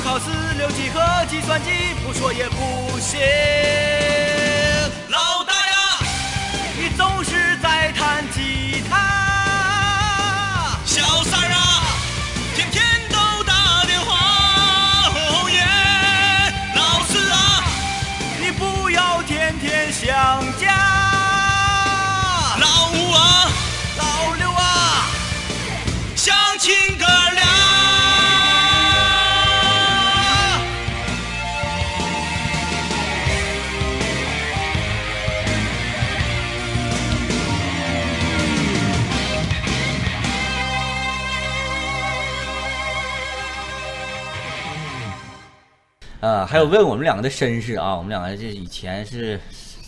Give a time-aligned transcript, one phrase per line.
[0.00, 1.70] 考试、六级和计算机，
[2.04, 3.95] 不说也不行。
[46.56, 49.38] 还有问我们两个的身世啊，我们两个这以前是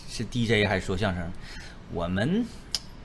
[0.06, 1.32] 是 DJ 还是说相声？
[1.94, 2.44] 我们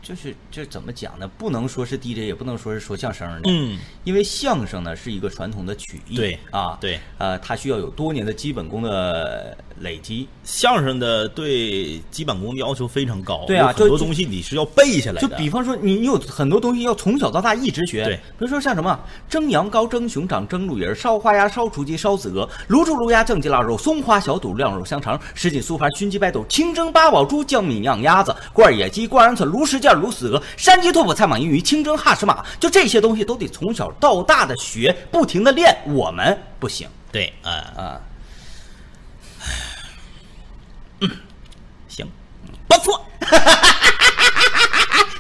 [0.02, 1.26] 就是这怎么讲呢？
[1.26, 3.42] 不能说是 DJ，也不能说是说相声的。
[3.46, 10.28] 嗯，因为相声呢是一个传统的曲艺，对啊，对，呃，它需要有多年的基本功的累积。
[10.44, 15.28] 相声的对基本功要求非常高，对啊很多东西你是要背下来的。
[15.28, 18.04] 就比方说你，你有很多东西要从小到大一直学。
[18.04, 35.76] 对，比如说像什么蒸羊羔、蒸熊掌、蒸鹿尾儿、烧花鸭、烧雏鸡、烧子鹅、卤猪、卤鸭、酱鸡腊肉、松花小肚、晾肉香肠、什锦酥盘、熏鸡白肚、清蒸八宝猪、酱米酿鸭子、罐野鸡、罐鹌鹑、卤什件、卤死鹅、山鸡、兔脯、菜蟒、银鱼、清蒸哈什马，就这些东西都得从小到大的学，不停的练。
[35.88, 38.02] 我们不行对，啊、啊。
[42.68, 43.06] 不错，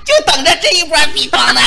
[0.05, 1.61] 就等着这一波比方呢。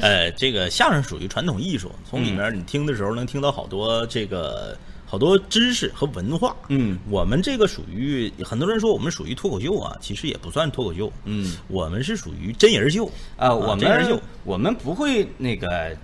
[0.00, 4.76] 呃，这个相声属于传统艺术，从里嗯面你听的时候能听到好多这个
[5.06, 6.54] 好多知识和文化。
[6.68, 11.12] 嗯，我们这个属于很多人说我们属于脱口秀啊，其实也不算脱口秀。
[11.24, 14.20] 嗯，我们是属于真人秀啊，我们真人秀。
[14.44, 15.96] 我们不会那个，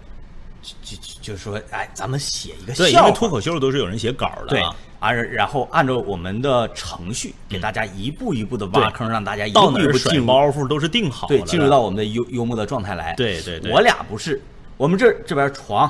[0.62, 4.74] 就就就是说，哎，咱们写一个对，因笑话，为脱口秀都是有人写稿的对啊。
[5.00, 13.14] 啊，然后按照我们的程序，给大家一步一步的挖坑，让大家一步一步进入包袱都是定好了对，的，进入到我们的幽幽默的状态来。
[13.14, 14.42] 对对对我俩不是，
[14.76, 15.88] 我们这这边床、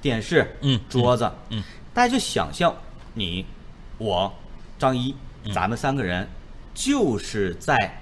[0.00, 1.60] 电视、嗯桌子，嗯，
[1.92, 2.72] 大家就想象
[3.14, 3.44] 你、
[3.98, 4.32] 我、
[4.78, 5.12] 张一，
[5.42, 6.28] 嗯咱们三个人
[6.72, 8.00] 就是在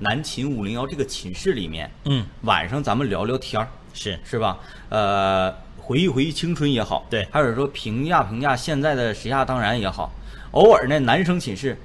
[0.00, 4.58] 南秦五零幺这个寝室里面，嗯，晚上咱们聊聊天儿，是是吧？
[4.90, 10.12] 呃，回忆回忆青春也好，对还有说评价评价现在的时下当然也好，
[10.50, 11.78] 偶尔呢男生寝室，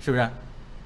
[0.00, 0.28] 是不是？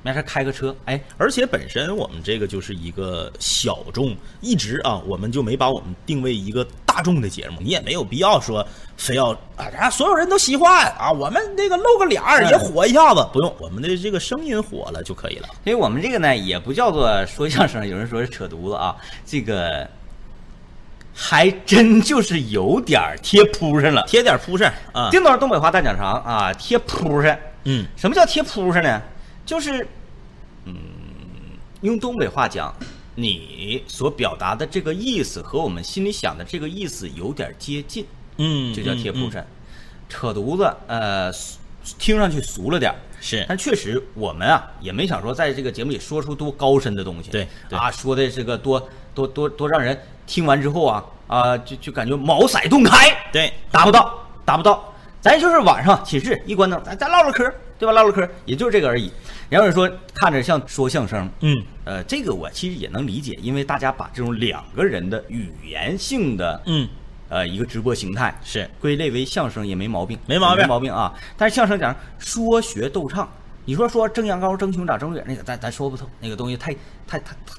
[0.07, 8.63] 没事开个车，哎，而且本身我们这个就是一个小众，一直啊，我们就没把我们定位一个大众的节目，你也没有必要说
[8.99, 15.49] 非要啊，家所有人都喜欢啊，我们那个露个脸儿也火一下子，不用，我们的这个声音火了就可以了。
[15.65, 19.89] 所以我们这个呢也不叫做说相声，有人说是扯犊子啊，这个
[21.35, 24.05] 还真就是有点儿贴扑上了。
[24.07, 27.37] 贴点扑上啊，叮咚，东北话大讲堂啊，贴扑上。
[27.65, 29.03] 嗯，什么叫贴扑上呢？
[29.45, 29.85] 就是，
[30.65, 30.77] 嗯，
[31.81, 32.73] 用东北话讲，
[33.17, 38.07] 你所表达的这个意思和我们心里想的这个意思有点接近，
[38.37, 39.45] 嗯，就叫贴扑嗯，上。
[40.09, 41.33] 扯犊子，呃，
[41.99, 54.93] 听上去俗了点儿，是但确实我们啊也没想说在这个节目里说出多高深的东西，对对啊，说的这个多多多多让人听完之后啊啊就就感觉茅塞顿开，对，达不到，达不到。
[55.21, 57.93] 咱就是晚上寝室一关灯，咱咱唠唠嗑，对吧？
[57.93, 59.11] 唠唠嗑，也就是这个而已。
[59.49, 66.87] 然后人说看着像说相声，嗯，呃，这个我其实也能理解，因为大家把这种两个人的语言性的，嗯，
[67.31, 71.15] 呃，一个直播形态是归类为相声也没毛病，没毛病没毛病啊。
[71.39, 73.27] 但是相声讲说学逗唱，
[73.65, 76.71] 你说说蒸羊羔、蒸熊掌、蒸远那个，咱咱说不透，那个东西太
[77.07, 77.55] 太太太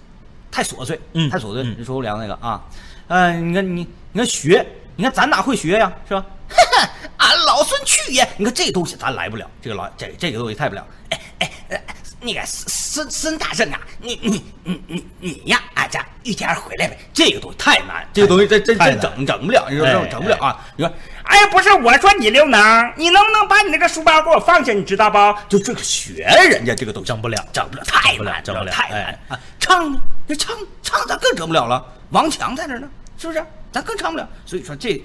[0.51, 1.63] 太琐碎，嗯太琐碎。
[1.63, 2.63] 嗯你说不了那个啊，
[3.07, 4.65] 呃，你看你你看学，
[4.95, 6.25] 你看咱哪会学呀，是吧？
[7.17, 8.27] 俺老孙去也！
[8.37, 10.85] 你看这东西咱来不了，这个老这这个东西太不了。
[11.09, 11.81] 哎哎呃，
[12.19, 16.97] 那个孙孙孙大圣啊，你你你你你呀，俺家一家回来呗。
[17.13, 20.65] 这个东西太难，这个东西真真太难真整整不了，你说哎整整不了啊？
[20.75, 20.93] 你说，
[21.23, 24.73] 哎呀，不是我说你刘能，你能不能把你那个书包给我放下？
[24.73, 25.17] 你知道不？
[25.49, 29.39] 就这个学人家这个都整不了整不了，太难，整不了太难哎啊！
[29.59, 33.45] 唱呢，这唱唱咱更整不了了，王强在那儿呢，是不是？
[33.71, 34.27] 咱更唱不了。
[34.45, 35.01] 所以说这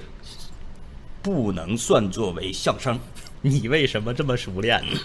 [1.21, 2.99] 不能算作为相声。
[3.43, 5.01] 你为什么这么熟练呢？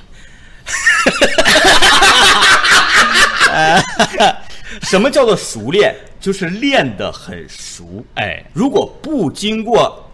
[4.81, 5.95] 什么叫做熟练？
[6.19, 8.03] 就是练得很熟。
[8.15, 10.11] 哎，如果不经过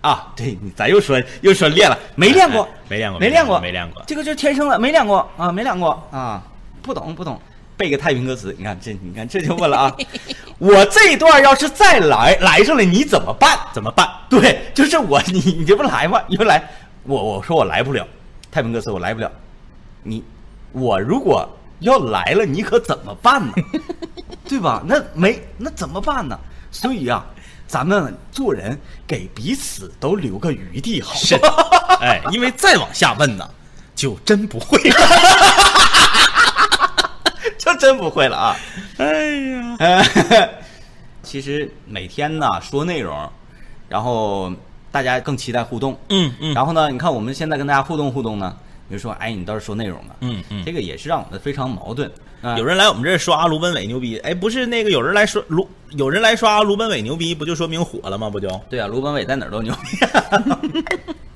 [0.00, 6.42] 啊，对你咱又说又说练了，没练过哎，没练过没练过，没练过这个就是天生的，没练过啊，没练过啊，
[6.82, 7.40] 不懂不懂。
[7.76, 9.96] 背个太平歌词，你看这，你看这就问了啊，
[10.58, 13.58] 我这一段要是再来来上了，你怎么办？
[13.74, 14.08] 怎么办？
[14.28, 16.20] 对，就是我，你你这不来吗？
[16.28, 16.62] 你不来，
[17.04, 18.06] 我我说我来不了，
[18.50, 19.30] 太平歌词我来不了，
[20.02, 20.22] 你
[20.72, 21.48] 我如果
[21.80, 23.52] 要来了，你可怎么办呢？
[24.48, 24.82] 对吧？
[24.86, 26.38] 那没那怎么办呢？
[26.70, 27.24] 所以啊，
[27.66, 31.34] 咱们做人给彼此都留个余地，好是？，
[32.00, 33.48] 哎，因为再往下问呢，
[33.94, 34.96] 就真不会了。
[37.64, 38.56] 这真不会了啊！
[38.98, 39.06] 哎
[39.36, 40.48] 呀，呃，
[41.22, 43.16] 其实每天呢说内容，
[43.88, 44.52] 然后
[44.90, 48.56] 大家更期待互动，嗯嗯然后呢，你看我们现在跟大家互动互动呢，
[48.88, 52.10] 你就说，哎，你倒是说内容啊，嗯嗯这个也是让我们非常矛盾。
[52.42, 58.28] 啊有人来我们这儿刷卢本伟牛逼，哎，不是那个有人来说卢，有人来刷卢本伟牛逼，不就说明火了吗？
[58.28, 58.48] 不就？
[58.68, 59.98] 对啊，卢本伟在哪儿都牛逼。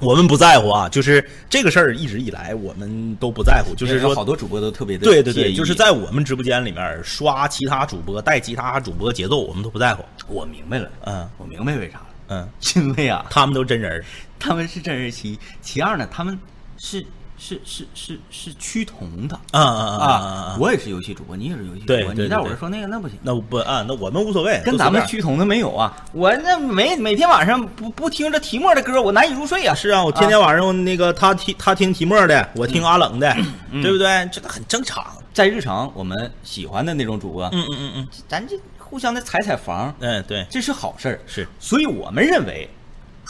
[0.00, 10.04] 我们不在乎啊，就是这个事儿一直以来我们都不在乎，就是说好多主播都特别的对对对，就是在我们直播间里面刷其他主播带其他主播节奏，我们都不在乎。
[10.26, 11.28] 我明白了，嗯。
[11.38, 14.02] 我明白为啥了，嗯，因为啊，他们都真人，
[14.38, 16.38] 他们是真人其一，其二呢，他们
[16.78, 17.04] 是
[17.42, 20.56] 是是是是趋同的啊啊啊！
[20.60, 23.18] 我也是游戏主播，你也是游戏主播，你在我这说那个那不行。
[23.22, 25.96] 那不啊，那我们无所谓，跟咱们趋同的没有啊！
[26.12, 29.74] 我那每每天晚上不不听着提莫的歌，我难以入睡啊！
[29.74, 33.34] 是啊，我天天晚上那个他听他听提莫的，我听阿冷的，
[33.70, 34.28] 嗯对不对？
[34.30, 35.02] 这很正常。
[35.32, 41.20] 在日常我们喜欢的那种主播，嗯嗯嗯嗯咱这互相的踩踩房，嗯，对，这是好事儿。
[41.26, 42.68] 是所以我们认为，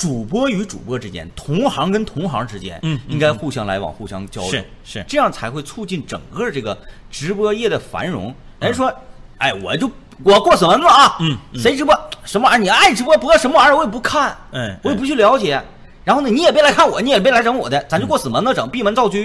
[0.00, 5.04] 主播与主播之间，同行跟同行之间，嗯嗯应该互相来往，互相交流，是是。
[5.06, 6.76] 这样才会促进整个这个
[7.10, 8.34] 直播业的繁荣。
[8.58, 8.90] 人嗯说，
[9.36, 9.90] 哎，我就
[10.22, 11.60] 我过死蚊子啊，嗯嗯。
[11.60, 11.94] 谁直播？
[12.24, 15.62] 什么玩意儿，你爱直播播什么玩意儿，我也不看，嗯我也不去了解。
[16.02, 19.18] 然后呢，你也别来看我，你也别来整我的，咱就过死门子整，闭门造车。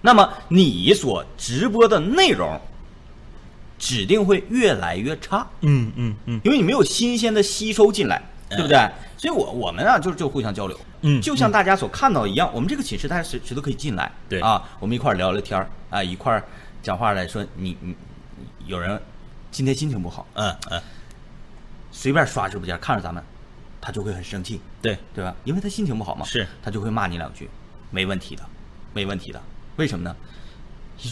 [0.00, 2.60] 那么你所直播的内容，
[3.78, 5.46] 指定会越来越差。
[5.60, 6.40] 嗯嗯嗯。
[6.42, 8.16] 因为你没有新鲜的吸收进来，
[8.48, 8.78] 哎对不对？
[9.18, 16.44] 所以我我们啊，就是就互相交流，嗯就像大家所看到的一样，我们这个寝室大家谁谁都可以进来，对啊，我们一块儿聊聊天儿啊，一块儿
[16.82, 17.96] 讲话来说，你你
[18.36, 18.98] 你有人
[19.50, 20.80] 今天心情不好，嗯嗯，
[21.90, 23.20] 随便刷直播间看着咱们，
[23.80, 25.34] 他就会很生气，对，对吧？
[25.42, 27.50] 因为他心情不好嘛，是他就会骂你两句，
[27.90, 28.44] 没问题的，
[28.94, 29.42] 没问题的。
[29.76, 30.14] 为什么呢？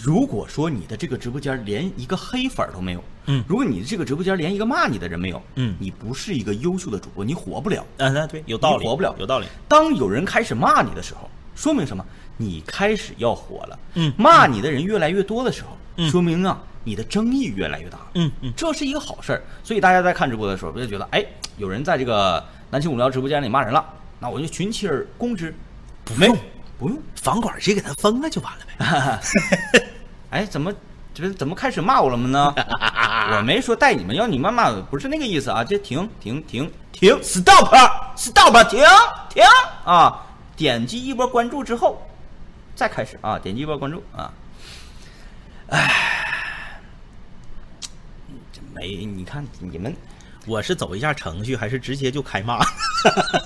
[0.03, 7.85] 如果说你的这个直播间连一个黑粉都没有，嗯如果你的这个直播间连一个骂你的人没有，嗯你不是一个优秀的主播，你火不了。
[7.99, 9.47] 嗯那对，有道理，你活不了有道理。
[9.69, 12.05] 当有人开始骂你的时候，说明什么？
[12.37, 13.79] 你开始要火了。
[13.95, 17.99] 嗯骂你的人越来越多的时候，嗯说明啊，你的争议越来越大。
[18.15, 19.43] 嗯嗯这是一个好事儿。
[19.65, 21.25] 所以大家在看直播的时候，不要觉得，哎，
[21.57, 23.85] 有人在这个南青五聊直播间里骂人了，
[24.21, 25.55] 那我就群起而攻之。
[26.05, 26.37] 不用
[26.79, 26.99] 不用。
[27.17, 29.21] 房管直接给他封了就完了呗。
[30.31, 30.73] 哎，怎么
[31.17, 32.55] 这怎么开始骂我了们呢？
[33.33, 35.65] 我没说带你们，要你们骂，不是那个意思啊！
[35.65, 37.75] 这停停停停，stop
[38.15, 38.85] stop 停
[39.31, 39.43] 停
[39.87, 40.27] 啊！
[40.55, 42.07] 点击一波关注之后，
[42.75, 43.39] 再开始啊！
[43.39, 44.31] 点击一波关注啊！
[45.69, 46.81] 哎，
[48.53, 49.97] 这没你看你们
[50.47, 52.59] 我是走一下程序，还是直接就开骂？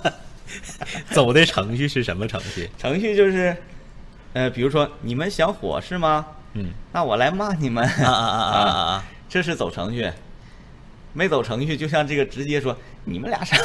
[1.13, 2.69] 走的程序是什么程序？
[2.77, 3.57] 程序就是，
[4.33, 6.27] 呃，比如说你们想火是吗？
[6.55, 9.05] 嗯那我来骂你们啊啊啊啊啊 啊！
[9.29, 10.11] 这是走程序，
[11.13, 13.57] 没走程序，就像这个直接说你们俩啥，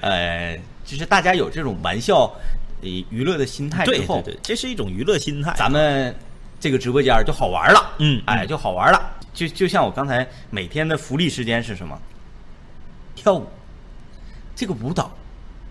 [0.00, 2.32] 呃， 就是大家有这种玩笑、
[2.82, 5.52] 呃娱乐的心态之后，对对对，这是一种娱乐心态。
[5.56, 6.14] 咱们
[6.60, 9.16] 这个直播间儿就好玩了，嗯哎，嗯就好玩了。
[9.34, 12.00] 就就像我刚才每天的福利时间是什么？
[13.14, 13.46] 跳舞，
[14.56, 15.12] 这个舞蹈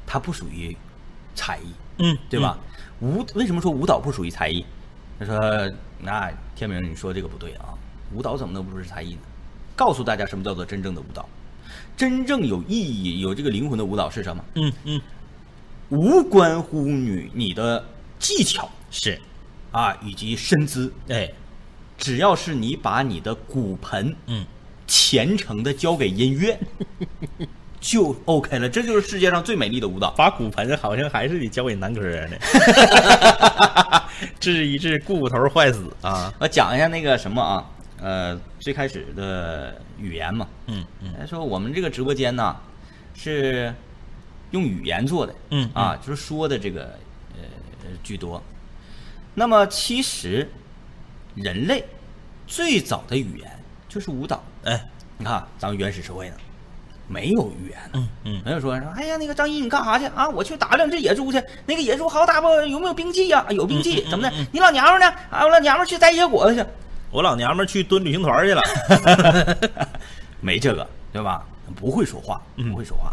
[0.05, 0.75] 它不属于
[1.33, 2.57] 才艺，嗯，对吧？
[3.01, 4.65] 舞为什么说舞蹈不属于才艺？
[5.19, 7.73] 他说：“那天明，你说这个不对啊，
[8.13, 9.21] 舞蹈怎么能不是才艺呢？
[9.75, 11.27] 告诉大家什么叫做真正的舞蹈，
[11.97, 14.43] 真正有意义、有这个灵魂的舞蹈是什么？
[14.55, 15.01] 嗯嗯
[15.89, 17.83] 无关乎女你的
[18.19, 19.19] 技巧是，
[19.71, 21.29] 啊，以及身姿，哎
[21.97, 24.45] 只要是你把你的骨盆嗯
[24.87, 26.57] 虔诚的交给音乐，
[27.79, 28.69] 就 OK 了。
[28.69, 30.11] 这就是世界上最美丽的舞蹈。
[30.11, 32.37] 把骨盆好像还是得交给南哥呢，
[34.39, 36.33] 治一治骨头坏死啊。
[36.39, 37.65] 我讲一下那个什么啊，
[38.01, 42.55] 呃，最开始的语言嘛，嗯嗯他说我们这个直播间呢，
[43.13, 43.73] 是
[44.51, 46.97] 用语言做的，嗯啊，就是说的这个
[47.35, 47.43] 呃
[48.03, 48.41] 居多。
[49.33, 50.49] 那么其实
[51.35, 51.85] 人类
[52.45, 53.49] 最早的语言
[53.87, 54.43] 就是舞蹈。
[54.65, 54.83] 哎，
[55.17, 56.35] 你看咱们原始社会呢，
[57.09, 60.29] 没有语言，嗯嗯没有说说，哎呀，那个张一你干啥去啊？
[60.29, 62.47] 我去打两只野猪去，那个野猪好打不？
[62.67, 64.35] 有没有兵器呀、啊有兵器，怎么的？
[64.51, 65.07] 你老娘们呢？
[65.29, 66.63] 啊，我老娘们去摘野果子去，
[67.11, 68.61] 我老娘们去蹲旅行团去了。
[70.39, 71.43] 没这个，对吧？
[71.75, 73.11] 不会说话，不会说话，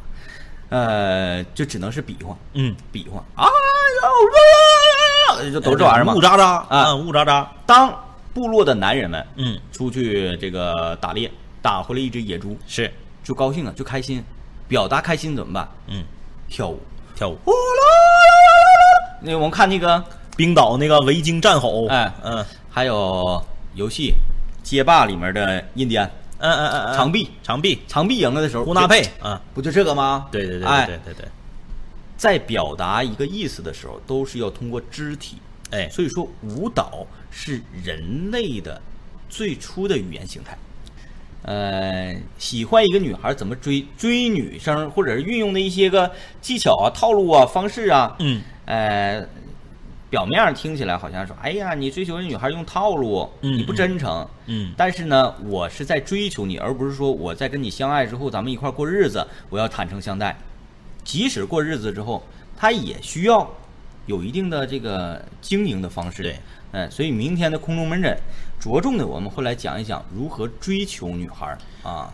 [0.69, 3.51] 呃，就只能是比划，嗯，比划，哎呀，
[5.53, 6.21] 就都这玩意儿嘛雾。
[6.21, 7.51] 渣渣啊雾渣渣。
[7.67, 7.93] 当
[8.33, 11.31] 部落的男人们嗯，出去这个打猎，
[11.63, 12.91] 打回来一只野猪，是，
[13.27, 14.23] 就高兴啊，就开心，
[14.69, 15.69] 表达开心怎么办？
[15.89, 16.05] 嗯，
[16.49, 16.79] 跳舞。
[17.17, 17.37] 跳舞。
[19.21, 20.05] 那我们看那个，
[20.37, 21.89] 冰岛那个维京战吼。
[21.89, 23.43] 哎嗯还有
[23.75, 24.15] 游戏
[24.63, 29.43] 街霸里面的印第安嗯嗯嗯嗯，长臂，长臂，长臂赢了的时候，呼纳佩啊。
[29.53, 30.29] 不就这个吗？
[30.31, 31.29] 对对对哎对对对对。
[32.17, 35.39] 在表达一个意思的时候，都是要通过肢体。
[35.73, 38.81] 哎，所以说，舞蹈是人类的
[39.29, 40.57] 最初的语言形态。
[41.43, 49.25] 呃，喜欢一个女孩怎么追追女生，或者是运用的一些个技巧啊、套路啊、方式啊，嗯，呃，
[50.11, 54.27] 表面上听起来好像说，哎呀，你追求女孩用套路，嗯你不真诚。
[54.47, 60.37] 嗯但是呢，我是在追求你，而不是说我在跟你相爱之后，咱们一块过日子，我要坦诚相待。
[61.05, 62.23] 即使过日子之后，
[62.57, 63.49] 他也需要
[64.07, 66.23] 有一定的这个经营的方式。
[66.23, 66.37] 对，
[66.73, 68.19] 嗯，所以明天的空中门诊，
[68.59, 72.11] 着重的我们会来讲一讲如何追求女孩儿啊。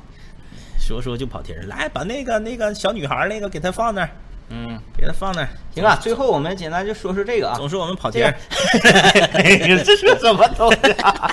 [0.80, 4.10] 说说就跑题儿，来把那个那个小女孩儿那个给她放那儿，
[4.48, 5.48] 嗯，给她放那儿。
[5.74, 7.54] 行啊，最后我们简单就说说这个啊。
[7.56, 8.34] 总是我们跑题这儿。
[9.84, 11.30] 这是什么东西啊？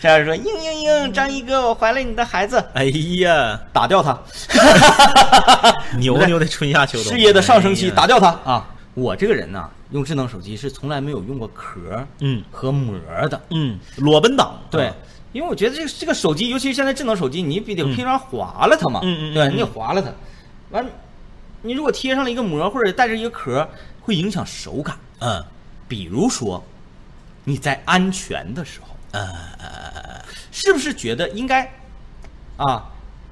[0.00, 2.86] 这样说，嘤嘤嘤，张一哥，我怀了你的孩子，哎
[3.20, 4.20] 呀，打掉他。
[5.98, 8.68] 牛 牛的春夏秋冬，事业的上升期，打掉他啊！
[8.94, 12.42] 我这个人呢，用智能手机是从来没有用过壳嗯。
[12.50, 12.94] 和膜
[13.28, 13.40] 的。
[13.50, 14.60] 嗯，裸奔党。
[14.70, 14.94] 对啊，
[15.32, 19.52] 因为我觉得这个这个手机，尤其是现在智能手机，你必得平常划了它嘛，对，嗯嗯嗯嗯。
[19.52, 20.10] 你得划了它。
[20.70, 20.86] 完，
[21.62, 23.68] 你如果贴上了一个膜或者带着一个壳，
[24.00, 24.96] 会影响手感。
[25.20, 25.42] 嗯。
[25.88, 26.62] 比如说，
[27.44, 31.70] 你在安全的时候，呃是不是觉得应该
[32.56, 32.84] 啊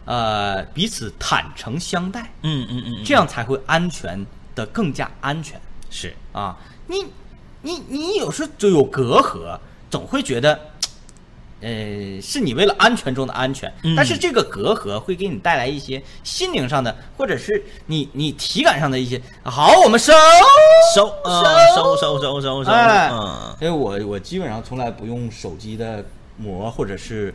[0.05, 4.27] 呃彼此坦诚相待，嗯嗯嗯，这样才会安全
[4.61, 5.59] 的更加安全？
[5.89, 6.15] 是。
[6.33, 7.07] 啊，你
[7.63, 9.59] 你你有时候就有隔阂，
[9.91, 10.61] 总会觉得，
[11.63, 13.97] 呃，是你为了安全中的安全，嗯。
[13.97, 19.21] 但是这个隔阂会给你带来一些心灵上的，或者是你你体感上的一些。
[19.43, 20.13] 好，我们收
[20.95, 21.43] 收啊
[21.75, 23.11] 收收收收收，哎。
[23.11, 26.05] 嗯，因为我我基本上从来不用手机的
[26.37, 27.35] 膜或者是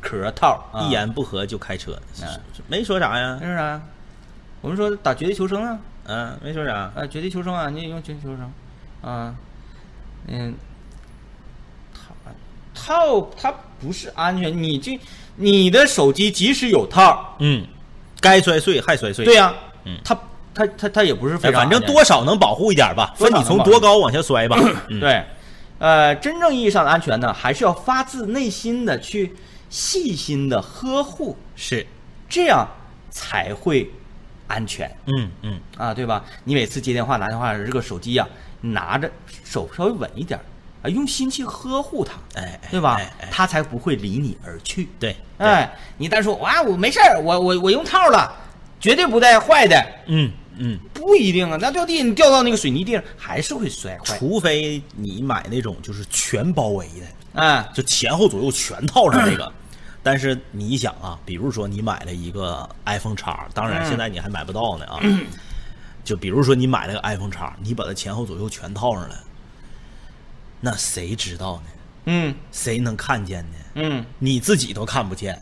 [0.00, 0.82] 壳套，啊。
[0.82, 2.28] 一言不合就开车嗯，
[2.68, 3.38] 没说啥呀。
[3.40, 3.62] 没说啥。
[3.62, 3.82] 呀？
[4.60, 8.52] 我们说打绝地求生啊，嗯，没说啥，啊，绝地求生啊，你也用绝地求生，
[9.02, 9.34] 啊，
[10.26, 10.54] 嗯，
[11.94, 12.14] 套
[12.74, 14.98] 套它不是安全，你这
[15.36, 17.66] 你的手机即使有套，嗯，
[18.20, 19.98] 该摔碎还摔碎，对呀、嗯。
[20.04, 20.18] 它
[20.54, 24.56] 它它它也不是非哎，常，反正多少能保护一点吧，多少分你从多高往下摔吧，
[24.88, 25.24] 嗯，对，
[25.78, 29.34] 呃，真正意义上的安全呢，还是要发自内心的去
[29.68, 31.84] 细心的呵护，是，
[32.28, 32.68] 这样
[33.10, 33.90] 才会
[34.46, 34.90] 安全。
[35.06, 36.24] 嗯嗯，啊，对吧？
[36.44, 38.26] 你每次接电话、拿电话，这个手机呀、
[38.60, 39.10] 拿着
[39.44, 40.38] 手稍微稳一点
[40.82, 43.14] 啊，用心去呵护它，哎，哎对吧哎？
[43.20, 44.88] 哎它才不会离你而去。
[44.98, 48.32] 对，对，哎，你单说哇，我没事儿，我我我用套了，
[48.78, 51.58] 绝对不带坏的，嗯嗯，不一定啊。
[51.60, 54.16] 那掉地你掉到那个水泥地上，还是会摔坏。
[54.18, 56.86] 除非你买那种就是全包围
[57.34, 59.50] 的，啊，就前后左右全套上那个。
[60.04, 65.00] 但是你想啊，比如说你买了一个 iPhone 叉，当然嗯现在你还买不到呢啊。
[66.04, 69.16] 就比如说你买了个 iPhone 叉，你把它前后左右全套上了，
[70.60, 71.70] 那谁知道呢？
[72.06, 73.56] 嗯谁能看见呢？
[73.76, 75.40] 嗯，你自己都看不见。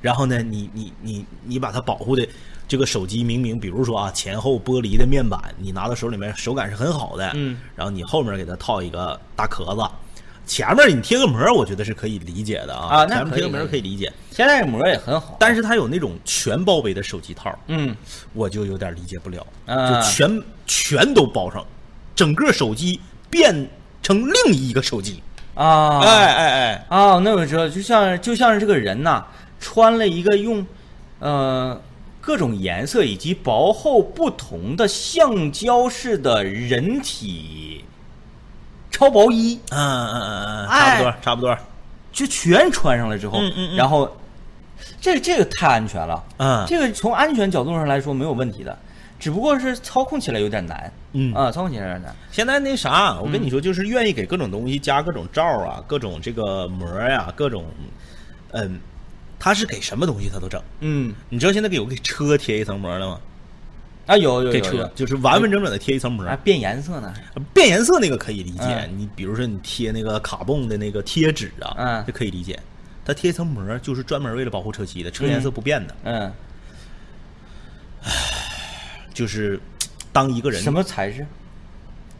[0.00, 2.28] 然后呢，你你你你把它保护的
[2.66, 9.88] 这个手机明明，比如说啊，前后玻璃的面板，你拿到手里面手感是很好的，嗯，然后你后面给它套一个大壳子，
[10.44, 13.80] 前面你贴个膜，我觉得是可以理解的啊，啊那前面贴个膜可以。
[13.80, 17.94] 理解，现在膜也很好，但是它有那种全包围的手机套，嗯。
[18.32, 20.00] 我就有点理解不了，啊。
[20.00, 21.64] 就全全都包上，
[22.14, 23.68] 整个手机变
[24.02, 25.22] 成另一个手机，
[25.54, 29.24] 啊，哎哎哎，啊，那我知道，就像就像是这个人呐，
[29.58, 30.64] 穿了一个用，
[31.18, 31.80] 呃，
[32.20, 37.71] 各种颜色以及薄厚不同的橡胶式的人体
[38.92, 41.58] 超薄衣，嗯嗯嗯嗯，哎差不多差不多，
[42.12, 44.16] 就全穿上了之后，嗯嗯嗯然后
[45.00, 48.78] 这这个太安全了，嗯这个从安全角度上来说没有问题的。
[49.18, 52.12] 只不过是操控起来有点难，嗯啊，操控起来有点难。
[52.32, 57.64] 现在那啥，我跟你说，就是愿意给各种东西加各种罩啊，各种这个膜呀、各种，
[58.50, 58.80] 嗯，
[59.38, 60.60] 他是给什么东西他都整。
[60.80, 63.20] 嗯，你知道现在给有给车贴一层膜了吗？
[64.06, 66.24] 啊，有有有给车有就是完完整整的贴一层膜。
[66.26, 67.14] 啊，变颜色呢？
[67.54, 72.58] 变颜色那个可以理解，嗯你比如说你贴那个卡泵的那个贴纸啊，嗯这可以理解。
[73.04, 75.96] 它贴一层膜就是专门为了保护车漆的，车颜色不变的。
[76.04, 76.32] 嗯，
[78.04, 78.10] 唉
[79.12, 79.60] 就是
[80.12, 81.26] 当一个人什么材质？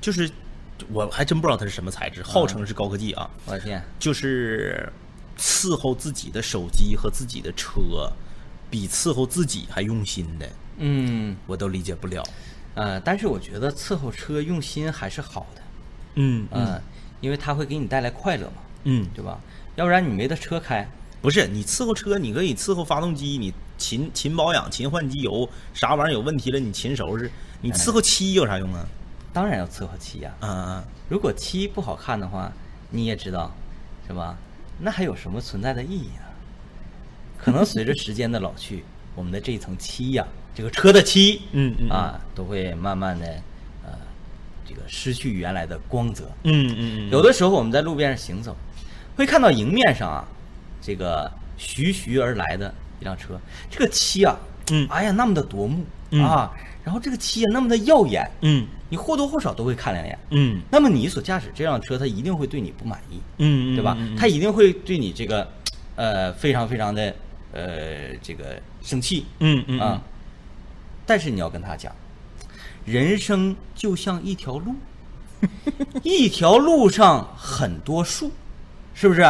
[0.01, 0.29] 就是
[0.91, 4.93] 我还真不知道它是什么材质，号称是高科技啊，我的天，就是
[5.39, 8.11] 伺候自己的手机和自己的车，
[8.69, 10.49] 比伺候自己还用心的，
[10.79, 12.23] 嗯我都理解不了。
[12.75, 15.63] 呃，但是我觉得伺候车用心还是好的，
[16.15, 16.81] 嗯嗯，
[17.21, 19.39] 因为它会给你带来快乐嘛，嗯，对吧？
[19.77, 20.89] 要不然你没得车开，
[21.21, 27.31] 不是你伺候车，你可以伺候发动机，你勤勤保养、勤换机油，啥玩意儿有问题了你勤收拾。
[27.61, 28.87] 你伺候漆有啥用啊？
[29.33, 32.53] 当然要伺候漆呀、啊啊，如果漆不好看的话，
[32.91, 33.55] 你也知道，
[34.07, 34.37] 是吧？
[34.79, 36.33] 那还有什么存在的意义啊？
[37.39, 41.91] 可能随着时间的老去，我们的这一层漆呀、这个车的漆，嗯嗯嗯。
[41.91, 43.27] 啊，都会慢慢的，
[43.85, 43.93] 呃，
[44.67, 46.25] 这个失去原来的光泽。
[46.45, 48.57] 嗯嗯嗯，有的时候我们在路边上行走，
[49.17, 50.25] 会看到迎面上啊，
[50.81, 53.41] 这个徐徐而来的一辆车，
[53.71, 54.37] 这个漆啊，
[54.71, 54.87] 嗯。
[54.91, 56.23] 哎呀，那么的夺目、嗯。
[56.25, 56.53] 啊，
[56.85, 58.67] 然后这个漆啊那么的耀眼，嗯。
[58.91, 60.19] 你或多或少都会看两眼。
[60.31, 60.61] 嗯。
[60.71, 63.97] 那么你所驾驶这辆车，它一定会对你不满意，嗯，对吧？
[63.99, 65.51] 嗯它一定会对你这个，
[65.97, 67.15] 呃，非常非常的，
[67.53, 69.81] 呃，这个生气，嗯嗯。
[69.81, 70.03] 啊。
[71.13, 71.95] 但是你要跟他讲，
[72.87, 74.75] 人生就像一条路，
[76.03, 78.33] 一条路上很多树，
[78.95, 79.21] 是不是？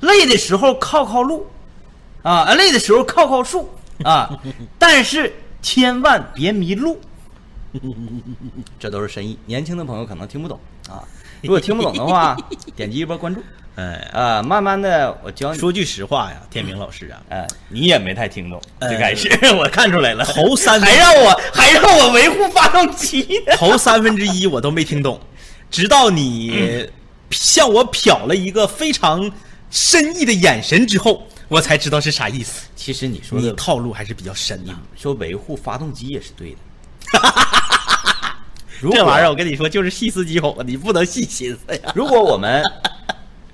[0.00, 1.46] 累的时候靠靠路，
[2.24, 3.70] 啊，累的时候靠靠树
[4.02, 4.28] 啊，
[4.76, 7.00] 但是千万别迷路。
[8.76, 11.06] 这都是深意，年轻的朋友可能听不懂啊。
[11.42, 12.36] 如果听不懂的话，
[12.74, 13.40] 点击一波关注
[13.80, 15.58] 哎，啊，慢慢的我教你。
[15.58, 23.56] 说句实话呀，天明老师啊，哎，你也没太听懂，呃最开始 我看出来了，头三还让我还让我维护发动机呢。
[23.56, 25.18] 头三分之一我都没听懂，
[25.70, 26.86] 直到你
[27.30, 29.30] 向我瞟了一个非常
[29.70, 32.66] 深意的眼神之后，我才知道是啥意思。
[32.76, 34.74] 其实你说你的套路还是比较深的。
[34.96, 36.58] 说维护发动机也是对的。
[38.92, 41.92] 这玩意儿我跟你说就是细思极恐，你不能细心思呀。
[41.94, 42.62] 如果我们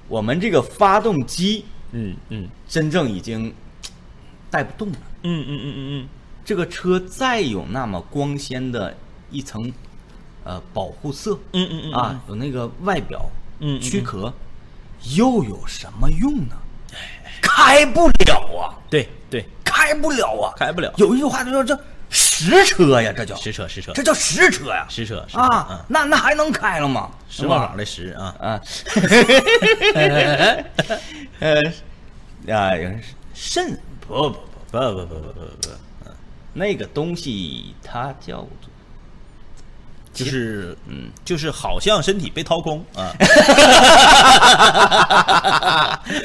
[0.09, 2.49] 我们这个发动机嗯嗯。
[2.69, 3.53] 真正已经
[4.51, 6.09] 带不动了，嗯嗯嗯嗯嗯。
[6.45, 8.97] 这个车再有那么光鲜的
[9.31, 9.73] 一层
[10.45, 13.29] 呃保护色，嗯嗯嗯啊，有那个外表
[13.61, 14.33] 嗯躯壳，
[15.17, 16.57] 又有什么用呢？
[17.43, 20.93] 开不了啊，对对，开不了啊，开不了。
[20.97, 21.79] 有一句话就说这
[22.37, 23.35] 实车呀，这叫。
[23.37, 23.93] 实车实车。
[23.95, 27.11] 这叫实车呀，实车啊嗯，那那还能开了吗？
[27.31, 28.61] 石宝坊的实啊，啊，
[31.41, 31.63] 呃，
[32.55, 32.73] 啊，
[33.33, 34.39] 肾不不
[34.71, 35.69] 不不不不不不
[36.05, 36.11] 不，
[36.53, 38.49] 那个东西它叫做
[40.13, 43.13] 就是嗯，就是好像身体被掏空啊。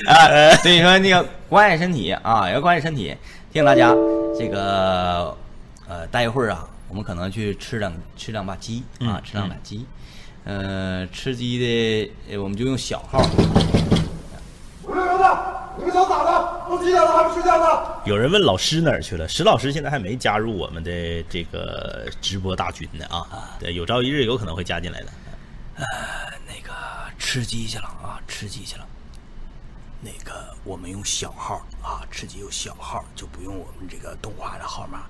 [0.07, 3.15] 啊， 所以说那个关爱身体啊，要关爱身体。
[3.51, 3.93] 提醒大家，
[4.39, 5.35] 这个
[5.91, 9.85] 呃，待一会儿啊，我们可能去吃两吃两把鸡啊，嗯吃两把鸡。
[10.45, 13.19] 呃，吃鸡的呃我们就用小号，
[14.83, 15.03] 五六
[15.77, 16.65] 你们想咋的？
[16.69, 18.01] 都几点了还不睡觉呢？
[18.05, 19.27] 有人问老师哪儿去了？
[19.27, 25.07] 石老师现在还没加入我们的这个直播大军呢啊，对，有朝一日有可能会加进来的。
[25.75, 25.85] 呃
[26.47, 26.73] 那个
[27.19, 28.87] 吃鸡去了啊，吃鸡去了。
[29.99, 35.03] 那个我们用小号啊，吃鸡用小号，就不用我们这个动画的号码。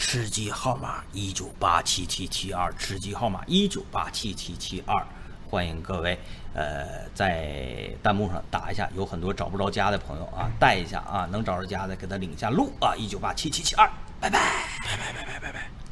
[0.00, 5.06] 吃鸡号码一九八七七七二，吃鸡号码一九八七七七二，
[5.48, 6.18] 欢迎各位
[6.54, 13.86] 呃在弹幕上打一下，有很多找不着家的朋友啊，带一下啊，能找着家的给他领一下路啊，一九八七七七二，
[14.18, 14.38] 拜拜，
[14.82, 15.89] 拜拜拜拜拜拜。